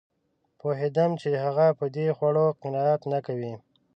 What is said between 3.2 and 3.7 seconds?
کوي